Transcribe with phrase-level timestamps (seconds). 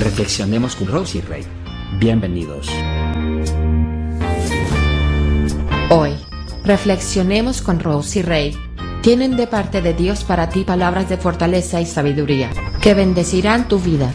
[0.00, 1.42] Reflexionemos con Rosy Rey.
[1.98, 2.70] Bienvenidos.
[5.90, 6.12] Hoy,
[6.64, 8.56] reflexionemos con Rosy Rey.
[9.02, 12.48] Tienen de parte de Dios para ti palabras de fortaleza y sabiduría
[12.80, 14.10] que bendecirán tu vida.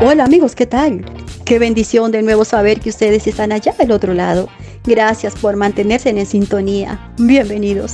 [0.00, 1.04] Hola amigos, ¿qué tal?
[1.44, 4.48] Qué bendición de nuevo saber que ustedes están allá del otro lado.
[4.84, 7.12] Gracias por mantenerse en sintonía.
[7.16, 7.92] Bienvenidos.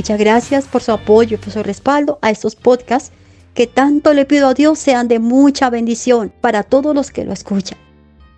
[0.00, 3.12] Muchas gracias por su apoyo y por su respaldo a estos podcasts
[3.52, 7.34] que tanto le pido a Dios sean de mucha bendición para todos los que lo
[7.34, 7.78] escuchan.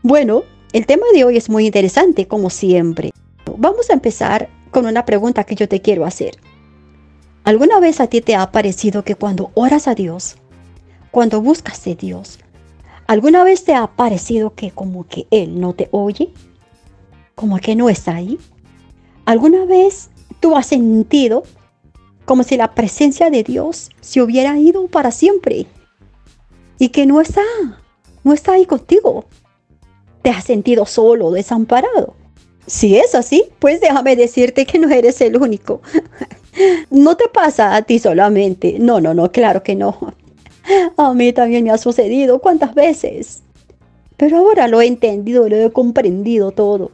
[0.03, 3.13] Bueno, el tema de hoy es muy interesante como siempre.
[3.59, 6.37] Vamos a empezar con una pregunta que yo te quiero hacer.
[7.45, 10.35] ¿Alguna vez a ti te ha parecido que cuando oras a Dios,
[11.13, 12.41] cuando buscas de Dios,
[13.07, 16.33] alguna vez te ha parecido que como que Él no te oye?
[17.37, 18.37] ¿Como que no está ahí?
[19.27, 20.11] ¿Alguna vez
[20.43, 21.45] tú has sentido
[22.27, 25.67] como si la presencia de Dios se hubiera ido para siempre
[26.79, 27.43] y que no está,
[28.25, 29.25] no está ahí contigo.
[30.21, 32.15] ¿Te has sentido solo, desamparado?
[32.67, 35.81] Si es así, pues déjame decirte que no eres el único.
[36.91, 38.77] No te pasa a ti solamente.
[38.79, 39.97] No, no, no, claro que no.
[40.99, 43.43] A mí también me ha sucedido cuántas veces.
[44.19, 46.91] Pero ahora lo he entendido, lo he comprendido todo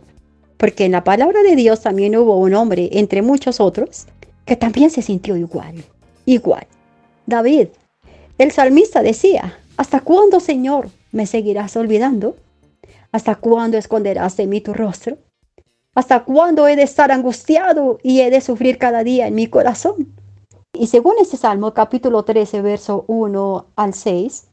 [0.58, 4.06] porque en la palabra de Dios también hubo un hombre, entre muchos otros,
[4.44, 5.84] que también se sintió igual,
[6.26, 6.66] igual.
[7.26, 7.68] David,
[8.38, 12.36] el salmista decía, ¿hasta cuándo, Señor, me seguirás olvidando?
[13.12, 15.16] ¿Hasta cuándo esconderás de mí tu rostro?
[15.94, 20.14] ¿Hasta cuándo he de estar angustiado y he de sufrir cada día en mi corazón?
[20.72, 24.48] Y según este Salmo, capítulo 13, verso 1 al 6,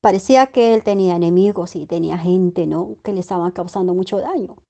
[0.00, 2.96] parecía que él tenía enemigos y tenía gente, ¿no?
[3.02, 4.63] Que le estaban causando mucho daño.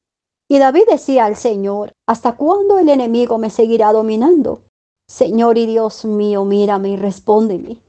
[0.48, 4.62] Y David decía al Señor, ¿hasta cuándo el enemigo me seguirá dominando?
[5.08, 7.82] Señor y Dios mío, mírame y respóndeme.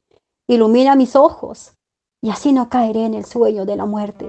[0.47, 1.73] Ilumina mis ojos,
[2.21, 4.25] y así no caeré en el sueño de la muerte.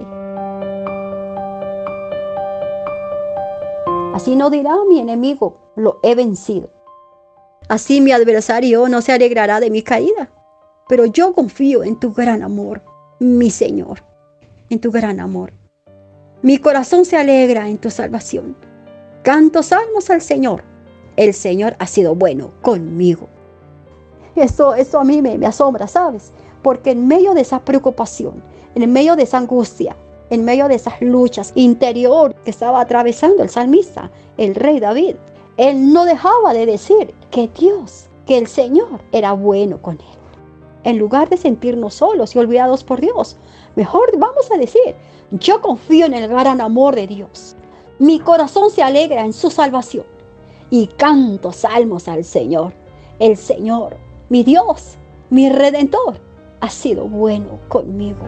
[4.13, 6.69] Así no dirá mi enemigo, lo he vencido.
[7.69, 10.31] Así mi adversario no se alegrará de mi caída.
[10.87, 12.81] Pero yo confío en tu gran amor,
[13.19, 14.03] mi Señor,
[14.69, 15.51] en tu gran amor.
[16.43, 18.55] Mi corazón se alegra en tu salvación.
[19.23, 20.63] Canto salmos al Señor.
[21.15, 23.27] El Señor ha sido bueno conmigo.
[24.35, 26.31] Eso, eso a mí me, me asombra, ¿sabes?
[26.61, 28.43] Porque en medio de esa preocupación,
[28.75, 29.97] en medio de esa angustia,
[30.29, 35.15] en medio de esas luchas interior que estaba atravesando el salmista, el rey David,
[35.57, 40.17] él no dejaba de decir que Dios, que el Señor era bueno con él.
[40.87, 43.35] En lugar de sentirnos solos y olvidados por Dios,
[43.75, 44.95] mejor vamos a decir,
[45.31, 47.57] yo confío en el gran amor de Dios.
[47.99, 50.05] Mi corazón se alegra en su salvación
[50.69, 52.71] y canto salmos al Señor.
[53.19, 53.97] El Señor,
[54.29, 54.97] mi Dios,
[55.29, 56.21] mi redentor,
[56.61, 58.21] ha sido bueno conmigo.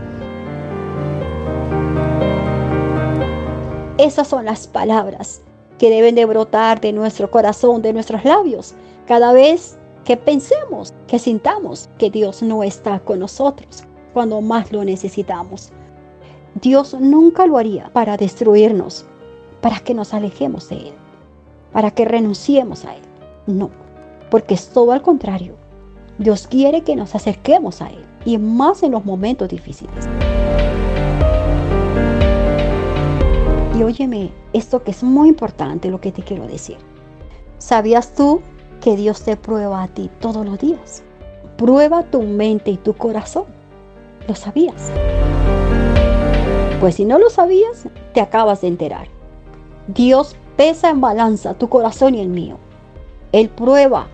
[3.97, 5.41] Esas son las palabras
[5.77, 8.75] que deben de brotar de nuestro corazón, de nuestros labios,
[9.07, 9.78] cada vez
[10.09, 15.69] que pensemos, que sintamos que Dios no está con nosotros cuando más lo necesitamos.
[16.59, 19.05] Dios nunca lo haría para destruirnos,
[19.61, 20.93] para que nos alejemos de Él,
[21.71, 23.03] para que renunciemos a Él.
[23.45, 23.69] No,
[24.31, 25.53] porque es todo al contrario.
[26.17, 30.09] Dios quiere que nos acerquemos a Él y más en los momentos difíciles.
[33.77, 36.77] Y óyeme, esto que es muy importante, lo que te quiero decir.
[37.59, 38.41] ¿Sabías tú
[38.79, 41.03] que Dios te prueba a ti todos los días?
[41.57, 43.45] Prueba tu mente y tu corazón.
[44.27, 44.91] ¿Lo sabías?
[46.79, 49.07] Pues si no lo sabías, te acabas de enterar.
[49.87, 52.57] Dios pesa en balanza tu corazón y el mío.
[53.31, 54.07] Él prueba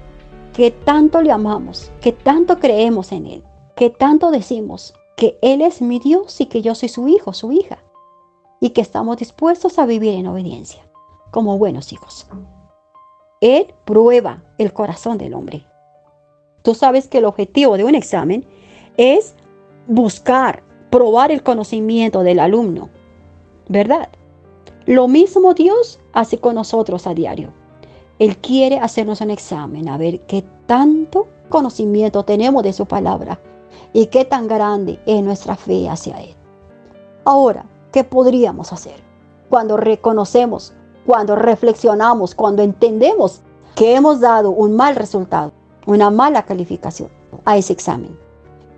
[0.53, 3.43] que tanto le amamos, que tanto creemos en Él,
[3.75, 7.51] que tanto decimos que Él es mi Dios y que yo soy su hijo, su
[7.51, 7.83] hija,
[8.59, 10.87] y que estamos dispuestos a vivir en obediencia,
[11.31, 12.27] como buenos hijos.
[13.45, 15.67] Él prueba el corazón del hombre.
[16.63, 18.43] Tú sabes que el objetivo de un examen
[18.97, 19.35] es
[19.85, 22.89] buscar probar el conocimiento del alumno,
[23.69, 24.09] ¿verdad?
[24.87, 27.53] Lo mismo Dios hace con nosotros a diario.
[28.17, 33.39] Él quiere hacernos un examen, a ver qué tanto conocimiento tenemos de su palabra
[33.93, 36.33] y qué tan grande es nuestra fe hacia Él.
[37.25, 39.03] Ahora, ¿qué podríamos hacer?
[39.49, 40.73] Cuando reconocemos,
[41.05, 43.41] cuando reflexionamos, cuando entendemos
[43.75, 45.51] que hemos dado un mal resultado,
[45.85, 47.09] una mala calificación
[47.45, 48.17] a ese examen.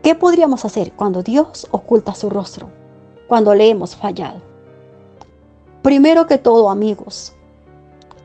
[0.02, 2.70] ¿Qué podríamos hacer cuando Dios oculta su rostro?
[3.28, 4.42] cuando le hemos fallado.
[5.82, 7.34] Primero que todo, amigos,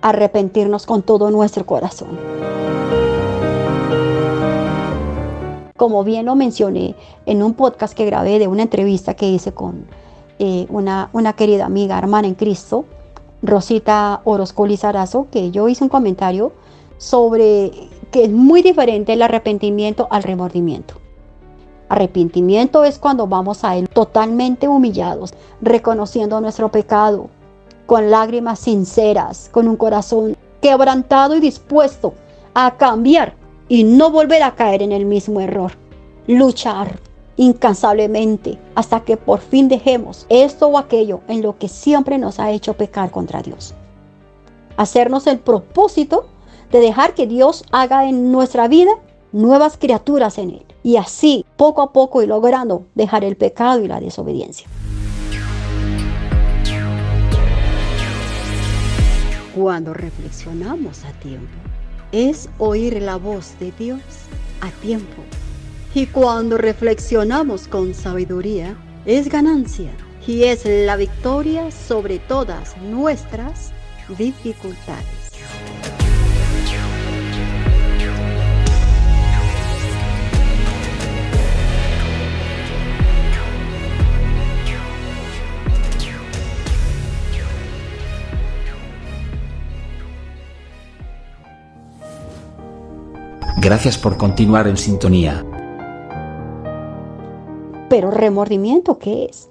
[0.00, 2.19] arrepentirnos con todo nuestro corazón.
[5.76, 6.94] Como bien lo mencioné
[7.26, 9.87] en un podcast que grabé de una entrevista que hice con
[10.38, 12.84] eh, una, una, querida amiga, hermana en Cristo,
[13.43, 16.53] Rosita Orozco Lizarazo, que yo hice un comentario
[16.99, 17.73] sobre
[18.11, 20.94] que es muy diferente el arrepentimiento al remordimiento.
[21.89, 27.29] Arrepentimiento es cuando vamos a Él totalmente humillados, reconociendo nuestro pecado,
[27.87, 32.15] con lágrimas sinceras, con un corazón quebrantado y dispuesto
[32.55, 33.35] a cambiar
[33.69, 35.73] y no volver a caer en el mismo error.
[36.27, 37.00] Luchar
[37.43, 42.53] incansablemente hasta que por fin dejemos esto o aquello en lo que siempre nos ha
[42.53, 43.75] hecho pecar contra Dios.
[44.77, 46.27] Hacernos el propósito
[46.71, 48.93] de dejar que Dios haga en nuestra vida
[49.33, 50.67] nuevas criaturas en Él.
[50.85, 54.69] Y así, poco a poco, y logrando dejar el pecado y la desobediencia.
[59.55, 61.53] Cuando reflexionamos a tiempo,
[62.12, 64.00] es oír la voz de Dios
[64.61, 65.23] a tiempo.
[65.94, 68.75] Y cuando reflexionamos con sabiduría,
[69.05, 69.91] es ganancia
[70.27, 73.73] y es la victoria sobre todas nuestras
[74.17, 75.23] dificultades.
[93.61, 95.45] Gracias por continuar en sintonía.
[97.93, 99.50] Pero remordimiento, ¿qué es?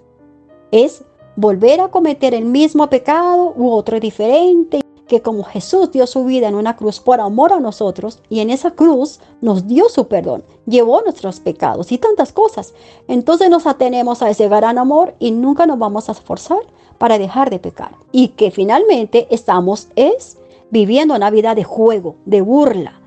[0.72, 1.04] Es
[1.36, 6.48] volver a cometer el mismo pecado u otro diferente, que como Jesús dio su vida
[6.48, 10.44] en una cruz por amor a nosotros y en esa cruz nos dio su perdón,
[10.66, 12.74] llevó nuestros pecados y tantas cosas.
[13.08, 16.62] Entonces nos atenemos a ese gran amor y nunca nos vamos a esforzar
[16.98, 17.96] para dejar de pecar.
[18.12, 20.40] Y que finalmente estamos es
[20.72, 23.00] viviendo una vida de juego, de burla,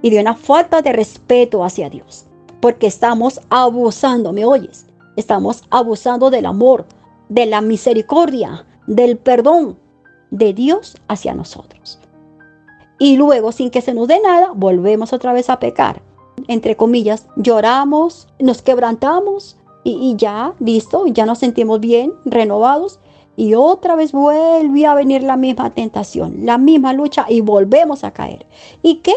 [0.00, 2.26] y de una falta de respeto hacia Dios.
[2.60, 4.86] Porque estamos abusando, ¿me oyes?
[5.16, 6.86] Estamos abusando del amor,
[7.28, 9.78] de la misericordia, del perdón
[10.30, 11.98] de Dios hacia nosotros.
[12.98, 16.02] Y luego, sin que se nos dé nada, volvemos otra vez a pecar.
[16.48, 23.00] Entre comillas, lloramos, nos quebrantamos y, ya, listo, ya nos sentimos bien, renovados.
[23.36, 28.12] Y otra vez vuelve a venir la misma tentación, la misma lucha y volvemos a
[28.12, 28.46] caer.
[28.82, 29.14] ¿Y qué?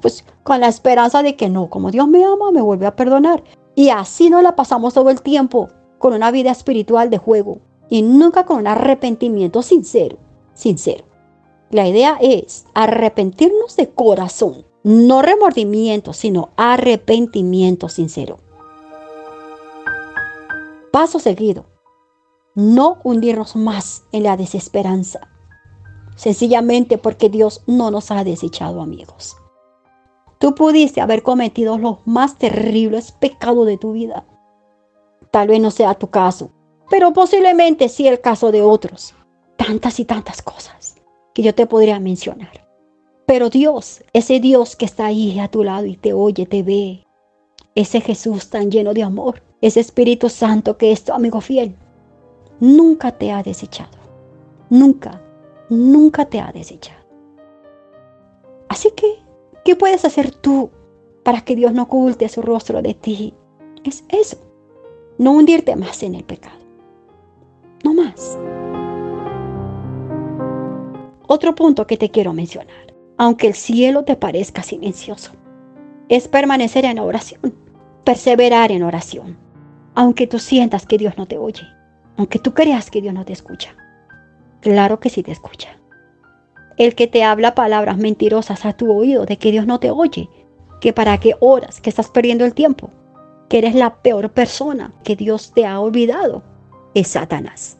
[0.00, 3.42] Pues con la esperanza de que no, como Dios me ama, me vuelve a perdonar.
[3.74, 5.68] Y así no la pasamos todo el tiempo
[5.98, 10.18] con una vida espiritual de juego y nunca con un arrepentimiento sincero,
[10.54, 11.04] sincero.
[11.70, 18.38] La idea es arrepentirnos de corazón, no remordimiento, sino arrepentimiento sincero.
[20.90, 21.66] Paso seguido,
[22.54, 25.28] no hundirnos más en la desesperanza,
[26.16, 29.36] sencillamente porque Dios no nos ha desechado amigos.
[30.38, 34.24] Tú pudiste haber cometido los más terribles pecados de tu vida.
[35.30, 36.50] Tal vez no sea tu caso,
[36.88, 39.14] pero posiblemente sí el caso de otros.
[39.56, 40.96] Tantas y tantas cosas
[41.34, 42.68] que yo te podría mencionar.
[43.26, 47.04] Pero Dios, ese Dios que está ahí a tu lado y te oye, te ve,
[47.74, 51.76] ese Jesús tan lleno de amor, ese Espíritu Santo que es tu amigo fiel,
[52.60, 53.98] nunca te ha desechado.
[54.70, 55.20] Nunca,
[55.68, 56.98] nunca te ha desechado.
[58.68, 59.17] Así que
[59.68, 60.70] ¿Qué puedes hacer tú
[61.22, 63.34] para que Dios no oculte su rostro de ti?
[63.84, 64.38] Es eso.
[65.18, 66.56] No hundirte más en el pecado.
[67.84, 68.38] No más.
[71.26, 75.32] Otro punto que te quiero mencionar, aunque el cielo te parezca silencioso,
[76.08, 77.54] es permanecer en oración,
[78.04, 79.36] perseverar en oración,
[79.94, 81.68] aunque tú sientas que Dios no te oye,
[82.16, 83.76] aunque tú creas que Dios no te escucha.
[84.62, 85.77] Claro que sí te escucha
[86.78, 90.28] el que te habla palabras mentirosas a tu oído de que Dios no te oye,
[90.80, 92.90] que para qué oras, que estás perdiendo el tiempo,
[93.48, 96.42] que eres la peor persona, que Dios te ha olvidado,
[96.94, 97.78] es Satanás.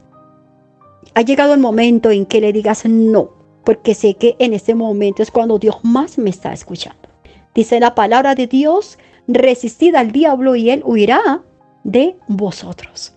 [1.15, 3.31] Ha llegado el momento en que le digas no,
[3.65, 7.09] porque sé que en este momento es cuando Dios más me está escuchando.
[7.55, 11.43] Dice la palabra de Dios, resistid al diablo y él huirá
[11.85, 13.15] de vosotros.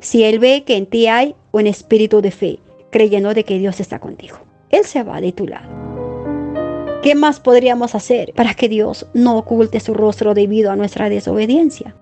[0.00, 3.80] Si él ve que en ti hay un espíritu de fe, creyendo de que Dios
[3.80, 4.36] está contigo.
[4.74, 5.68] Él se va de tu lado.
[7.00, 11.94] ¿Qué más podríamos hacer para que Dios no oculte su rostro debido a nuestra desobediencia?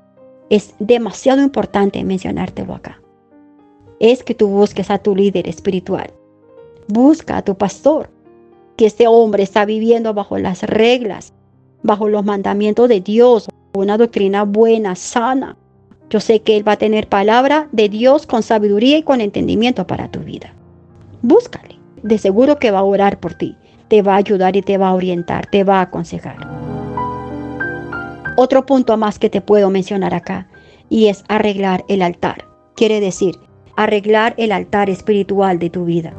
[0.49, 2.99] Es demasiado importante mencionártelo acá.
[4.01, 6.15] Es que tú busques a tu líder espiritual.
[6.89, 8.09] Busca a tu pastor,
[8.77, 11.35] que este hombre está viviendo bajo las reglas,
[11.83, 15.59] bajo los mandamientos de Dios, una doctrina buena, sana,
[16.09, 19.87] Yo sé que Él va a tener palabra de Dios con sabiduría y con entendimiento
[19.87, 20.55] para tu vida.
[21.21, 21.82] Búscale.
[22.03, 23.57] De seguro que va a orar por ti.
[23.89, 26.37] Te va a ayudar y te va a orientar, te va a aconsejar.
[28.37, 30.49] Otro punto más que te puedo mencionar acá
[30.89, 32.47] y es arreglar el altar.
[32.75, 33.39] Quiere decir,
[33.77, 36.15] arreglar el altar espiritual de tu vida.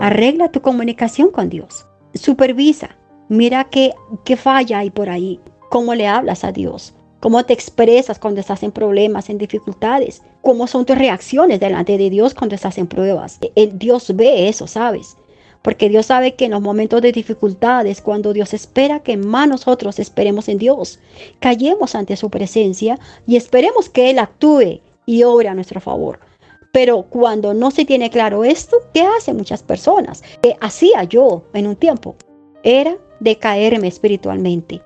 [0.00, 1.86] Arregla tu comunicación con Dios.
[2.14, 2.96] Supervisa.
[3.28, 3.92] Mira qué,
[4.24, 5.40] qué falla hay por ahí.
[5.70, 6.94] Cómo le hablas a Dios.
[7.22, 10.22] Cómo te expresas cuando estás en problemas, en dificultades.
[10.40, 13.38] Cómo son tus reacciones delante de Dios cuando estás en pruebas.
[13.54, 15.16] El Dios ve eso, ¿sabes?
[15.62, 20.00] Porque Dios sabe que en los momentos de dificultades, cuando Dios espera que más nosotros
[20.00, 20.98] esperemos en Dios,
[21.38, 26.18] callemos ante su presencia y esperemos que Él actúe y obre a nuestro favor.
[26.72, 30.24] Pero cuando no se tiene claro esto, ¿qué hacen muchas personas?
[30.42, 32.16] Que hacía yo en un tiempo,
[32.64, 34.82] era decaerme espiritualmente.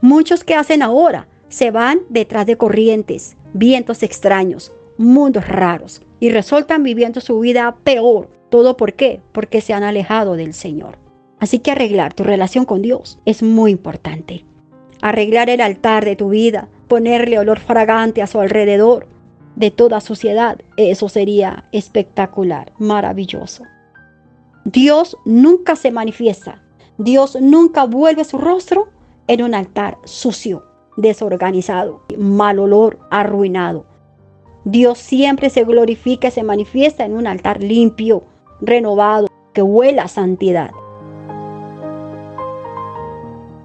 [0.00, 6.82] Muchos que hacen ahora se van detrás de corrientes, vientos extraños, mundos raros y resultan
[6.82, 9.22] viviendo su vida peor ¿Todo por qué?
[9.32, 10.98] Porque se han alejado del Señor.
[11.38, 14.44] Así que arreglar tu relación con Dios es muy importante.
[15.00, 19.06] Arreglar el altar de tu vida, ponerle olor fragante a su alrededor,
[19.56, 23.64] de toda suciedad, eso sería espectacular, maravilloso.
[24.64, 26.62] Dios nunca se manifiesta,
[26.98, 28.90] Dios nunca vuelve su rostro
[29.26, 30.64] en un altar sucio,
[31.00, 33.84] desorganizado, mal olor, arruinado.
[34.64, 38.24] Dios siempre se glorifica y se manifiesta en un altar limpio,
[38.60, 40.70] renovado, que huela a santidad.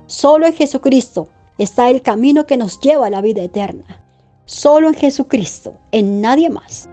[0.07, 1.27] Solo en Jesucristo
[1.57, 4.01] está el camino que nos lleva a la vida eterna.
[4.45, 6.87] Solo en Jesucristo, en nadie más.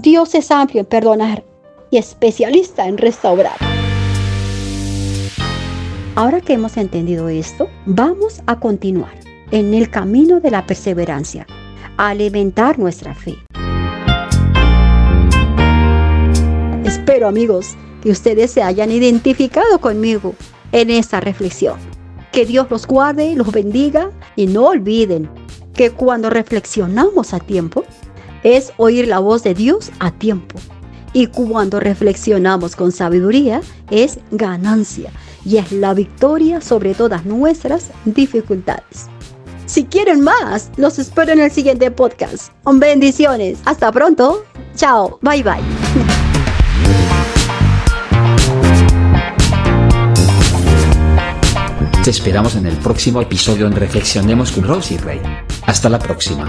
[0.00, 1.44] Dios es amplio en perdonar
[1.90, 3.71] y especialista en restaurar.
[6.14, 9.14] Ahora que hemos entendido esto, vamos a continuar
[9.50, 11.46] en el camino de la perseverancia,
[11.96, 13.34] a alimentar nuestra fe.
[16.84, 17.70] Espero amigos
[18.02, 20.34] que ustedes se hayan identificado conmigo
[20.72, 21.78] en esta reflexión.
[22.30, 25.30] Que Dios los guarde, los bendiga y no olviden
[25.72, 27.84] que cuando reflexionamos a tiempo
[28.42, 30.58] es oír la voz de Dios a tiempo.
[31.14, 35.10] Y cuando reflexionamos con sabiduría es ganancia
[35.44, 39.08] y es la victoria sobre todas nuestras dificultades.
[39.66, 42.52] Si quieren más, los espero en el siguiente podcast.
[42.64, 43.58] Bendiciones.
[43.64, 44.44] Hasta pronto.
[44.76, 45.18] Chao.
[45.22, 45.62] Bye bye.
[52.04, 55.20] Te esperamos en el próximo episodio en Reflexionemos con Rosy Rey.
[55.66, 56.48] Hasta la próxima.